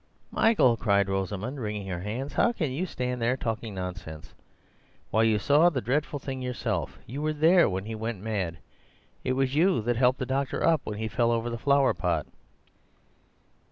"Michael," 0.31 0.77
cried 0.77 1.07
Rosamund, 1.07 1.59
wringing 1.59 1.85
her 1.85 1.99
hands, 1.99 2.33
"how 2.33 2.51
can 2.53 2.71
you 2.71 2.87
stand 2.87 3.21
there 3.21 3.37
talking 3.37 3.75
nonsense? 3.75 4.33
Why, 5.11 5.21
you 5.21 5.37
saw 5.37 5.69
the 5.69 5.79
dreadful 5.79 6.17
thing 6.17 6.41
yourself. 6.41 6.97
You 7.05 7.21
were 7.21 7.33
there 7.33 7.69
when 7.69 7.85
he 7.85 7.93
went 7.93 8.19
mad. 8.19 8.57
It 9.23 9.33
was 9.33 9.53
you 9.53 9.79
that 9.83 9.97
helped 9.97 10.17
the 10.17 10.25
doctor 10.25 10.65
up 10.65 10.81
when 10.85 10.97
he 10.97 11.07
fell 11.07 11.29
over 11.29 11.51
the 11.51 11.59
flower 11.59 11.93
pot." 11.93 12.25